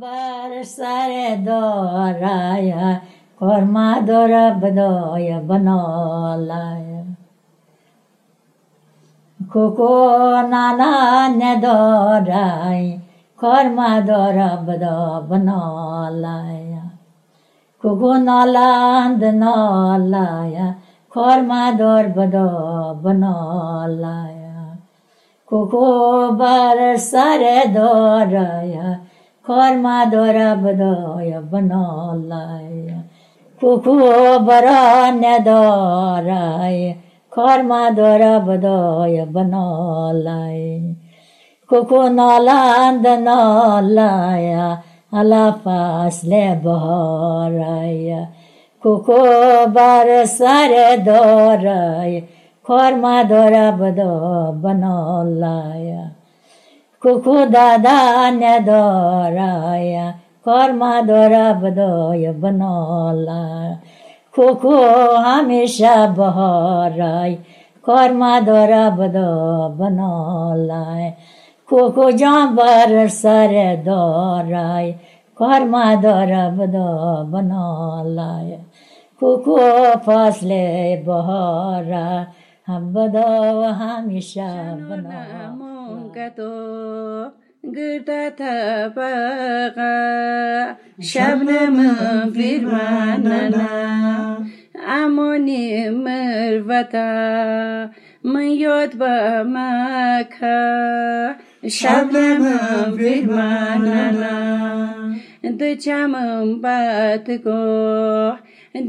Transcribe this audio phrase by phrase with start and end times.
[0.00, 2.74] بر سر دارای
[3.40, 7.02] کرما دار بدای بنالای
[9.52, 9.88] کوکو
[10.50, 13.00] نانا ندارای
[13.42, 16.74] کرما دار بدا بنالای
[17.82, 20.74] کوکو نالند نالای
[21.14, 24.42] کرما دار بدا بنالای
[25.46, 28.78] کوکو بر سر دارای
[29.47, 33.03] खोरमा दोरा बदय बनलाय
[33.61, 33.93] कुकु
[34.47, 34.65] बर
[35.43, 36.79] दोराय
[37.33, 40.59] खोरमा दोरा बदय बनलाय
[41.69, 44.51] कुकु नलान्द नलाय
[45.21, 48.27] अलापासले बहराय
[48.83, 49.21] कुकु
[49.77, 52.19] बर सारे दोराय
[52.65, 53.99] खोरमा दोरा बद
[54.63, 56.16] बनलाय
[57.01, 59.93] कुकुदादान्य दोराय
[60.47, 63.41] कर्म दोरबदोय बनोला
[64.35, 64.73] कुकु
[65.25, 67.33] हमेशा बहराय
[67.85, 69.29] कर्म दोरबदो
[69.77, 71.09] बनोलाय
[71.69, 73.53] कुकु जाबर सर
[73.85, 74.91] दराय दोराय
[75.37, 75.77] कर्म
[76.57, 76.75] बद
[77.31, 78.59] बनोलाय
[79.21, 79.57] कुकु
[80.07, 80.65] फसले
[81.07, 82.05] बहरा
[82.67, 83.29] हम बदो
[83.81, 84.51] हमेशा
[84.89, 87.31] बनोला فصل بهارای هم بدا و همیشه بنا
[87.75, 89.95] گرده طبقه
[91.01, 93.67] شبنم بیرماننا
[94.87, 97.07] امانی مروتا
[98.23, 101.35] من یاد با مکه
[101.69, 104.37] شبنم بیرماننا
[105.59, 108.31] د چمم بات کو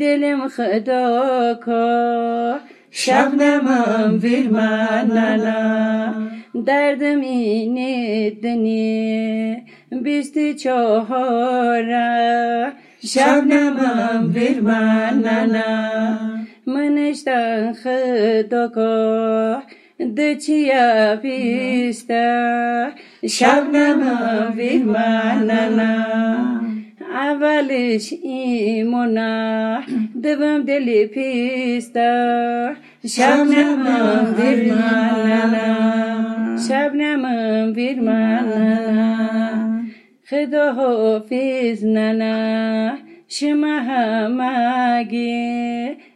[0.00, 1.86] دلم خدا کو
[2.90, 5.56] شبنمم بیرماننا
[6.64, 9.62] دردم اینه دنی
[10.02, 12.06] بیست چهاره
[13.06, 16.18] شبنمم بیرماننا
[16.66, 18.92] منشتن خدا کو
[20.16, 22.26] د چیا بیسته
[23.28, 25.92] شبنمم بیرماننا
[27.16, 29.80] اولش ایمونا.
[30.24, 32.74] دبم دلی پیستا.
[33.06, 36.05] شبنمم بیرماننا
[36.58, 39.16] شبنمم بیرماننا
[40.30, 42.96] خدا حافظ ننا
[43.28, 45.36] شما همگی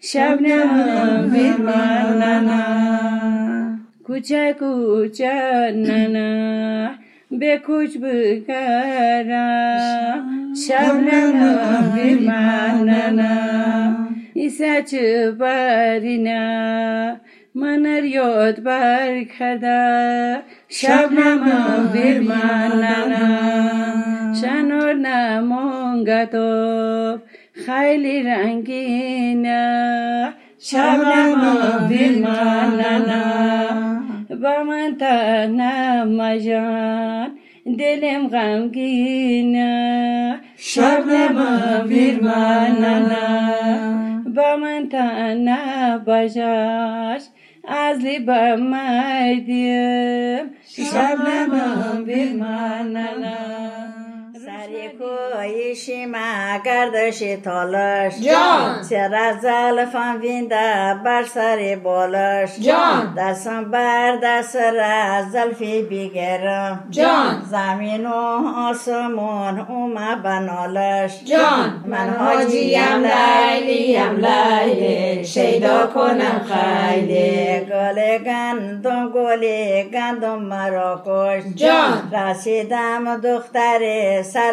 [0.00, 2.64] شبنمم بیرماننا
[4.04, 6.90] کوچه کوچه ننا
[7.30, 9.44] به کوچ بکرم
[10.68, 13.34] شبنم بیرماننا
[14.34, 15.30] ایسا چه
[17.56, 23.28] من یاد بر کرده شبنم بیرماننا
[24.34, 26.48] شنور نمونگتو
[27.52, 29.62] خیلی رنگینه
[30.58, 33.22] شبنم بیرماننا
[34.42, 37.38] با من تنم جان
[37.78, 39.70] دلم غمگینه
[40.56, 43.54] شبنم بیرماننا
[44.36, 47.22] با من تنها باشاش
[47.68, 52.04] از لیبا مردیم شبنم
[54.66, 63.64] بیرماننا سری کوی شیما گردش تالش جان چرا زلفان وینده بر سر بالش جان دستم
[63.64, 68.12] بر دست را زلفی بگیرم جان زمین و
[68.56, 79.44] آسمون اوما بنالش جان من حاجیم لیلیم لیلی شیدا کنم خیلی گل گندم گل
[79.92, 83.80] گندم مرا کش جان رسیدم دختر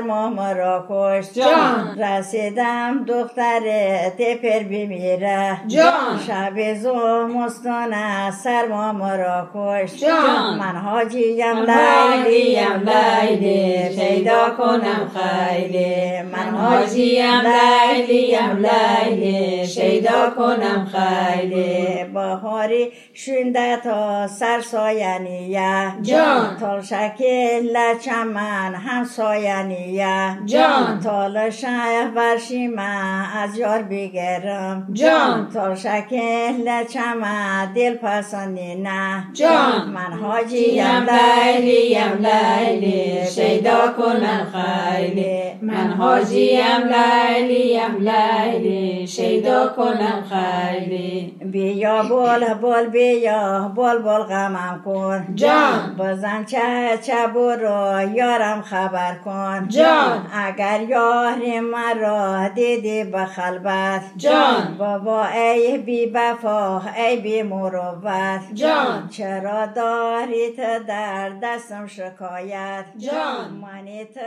[0.00, 1.32] سرما مرا کش.
[1.32, 1.98] جان.
[1.98, 3.60] رسیدم دختر
[4.18, 5.56] تپر بمیره.
[5.68, 6.18] جان.
[6.26, 10.00] شب زو مستانه سرما مرا کش.
[10.00, 10.58] جان.
[10.58, 19.66] من حاجیم لیلیم لیلی شیدا کنم خیلی من حاجیم لیلیم لیلی
[20.36, 22.04] کنم خیلی.
[22.04, 26.56] بهاری شونده تا سرساینیه جان.
[26.60, 31.00] تال شکل چمن همساینیه جان.
[31.00, 34.88] جان تا شه برشیمه از یار بگیرم.
[34.92, 35.50] جان.
[35.54, 39.24] تا شکل چمه دل پسندی نه.
[39.32, 39.88] جان.
[39.94, 45.40] من حاجیم جیم لیلیم لیلی شیدا کنم خیلی.
[45.62, 49.99] من حاجیم لیلیم لیلی شیدا کنم
[50.30, 55.96] خیلی بیا بول بول بیا بول بول غمم کن جان.
[55.98, 60.26] بزن چه چه برو یارم خبر کن جان.
[60.32, 64.76] اگر یار مرا دیدی به خلبت جان.
[64.78, 69.08] بابا ای بی بفا ای بی مروت جان.
[69.08, 73.50] چرا داری تو در دستم شکایت جان.
[73.62, 74.20] منی تو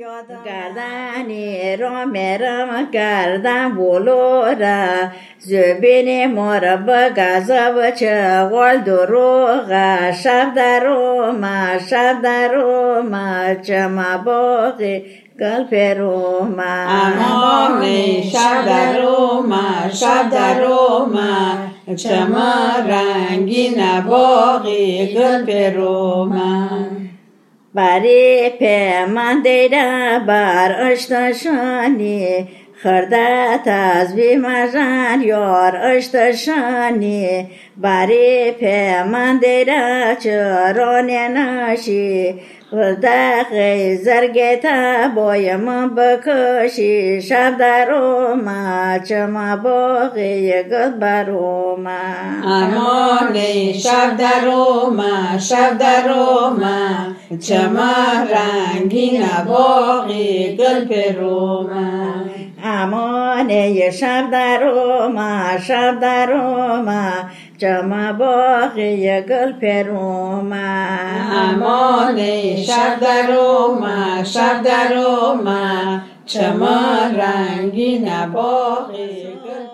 [0.00, 12.22] یادم گردنی را میرم گردن بلوره زبین مارا بگذا بچه غال دروغه شب درومه شب
[12.22, 15.02] درومه چما باقی
[15.40, 17.82] گل پرومه امان
[18.22, 22.52] شب در اومد شب در اومد چما
[22.88, 27.00] رنگین باقی گل پرومد
[27.74, 32.48] بری پیمان دیده بر اشتشانی
[32.82, 42.34] خردت از بیمجن یار اشتشانی بری پیمان دیده چرانی نشی
[43.02, 47.22] دقی زرگتا بای من بکشی.
[47.22, 52.44] شب در اومد چما باقی گل بر اومد.
[52.44, 53.34] امان
[53.72, 57.40] شب در اومد شب در اومد.
[57.40, 57.92] چما
[58.30, 62.29] رنگین باقی گل پرومد
[62.70, 72.16] امانه شب در اومد شب در اومد جمع باقی گل پرومد امان
[72.56, 76.78] شب در اومد شب در اومد چما
[77.16, 79.69] رنگین باقی گل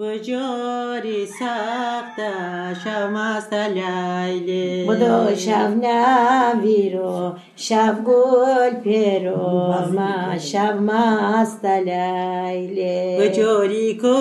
[0.00, 2.18] بجاری سخت
[2.84, 14.16] شب مست لیلی بدو شب نویرو شب گل پیرو ما شب مست لیلی بجاری کو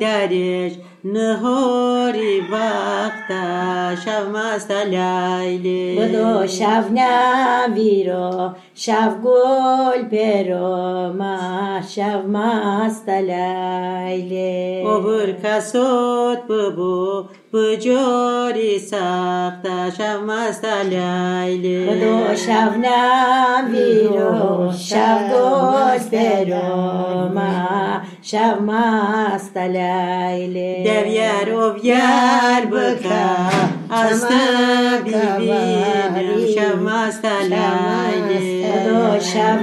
[0.00, 0.72] درش
[1.04, 3.30] نهاری وقت
[4.04, 5.98] شب مست لیلی.
[5.98, 14.82] بدو شب نویرو شب گل پیرو ما شب مست لیلی.
[14.86, 21.86] اوبر کسوت ببو بجاری سخت شب مست لیلی.
[21.86, 28.00] بدو شب نویرو شب گل پیرو ما
[28.30, 33.50] شب مست لیلی دویر و بیار بکا
[33.90, 35.56] از ببینم
[36.54, 39.58] شب مست لیلی بدو شب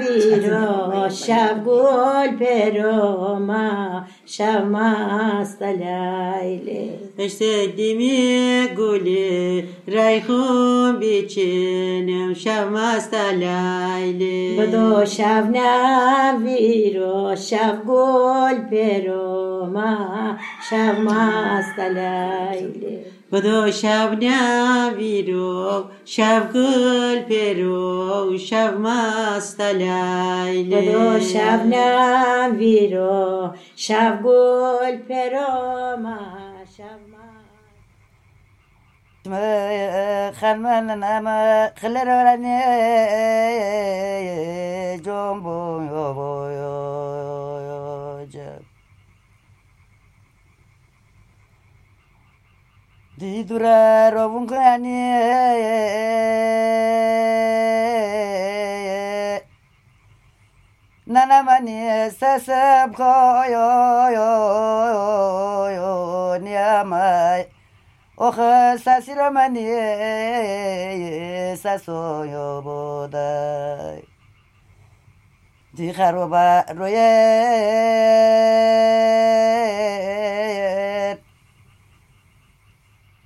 [0.00, 14.56] نویرو شب گل پیرو ما شب مست لیلی اشتدیمی گلی ریخون بیچینم شب مست لیلی.
[14.56, 20.36] بدو شب نویرو شب گل پیرو ما
[20.70, 22.98] شب مست لیلی.
[23.32, 30.88] بدو شب نویرو شب گل پیرو شب مست لیلی.
[30.88, 36.51] بدو شب نویرو شب گل پیرو ما.
[36.77, 37.57] شب مست
[40.39, 42.57] خلمن نما خلرانی
[45.05, 45.79] جنبو
[48.31, 48.61] جب
[53.19, 54.09] دی دورا
[61.30, 64.18] روون کنی ننمانی سسب کویو
[66.38, 67.44] نیامای
[68.16, 68.40] اوخ
[68.76, 69.66] سسیرمانی
[71.56, 74.02] سسویو بودای.
[75.74, 76.96] دی خروبا روی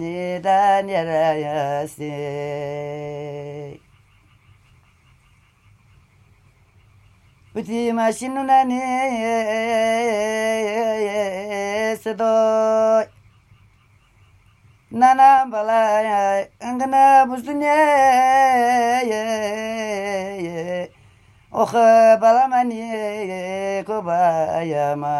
[0.00, 2.12] ni da ni ra ya se
[7.54, 8.80] uti ma shin na ni
[12.02, 12.34] se do
[14.90, 16.20] na na ba la ya
[16.66, 17.74] ang na bu su ne
[19.10, 19.22] ye
[20.46, 20.90] ye
[21.50, 22.82] o kha ba la ma ni
[23.86, 24.18] ko ba
[24.62, 25.14] ya ma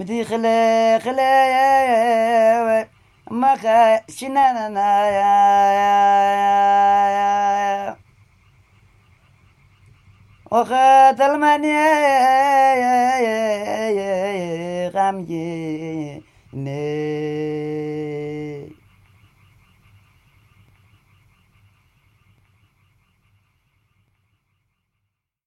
[0.00, 2.88] مدي غلا غلا يا يا
[3.30, 3.52] ما
[4.08, 5.32] شنانا يا
[7.16, 7.96] يا
[10.52, 11.90] وخات المانيا
[12.84, 13.36] يا يا
[13.98, 16.22] يا غامجي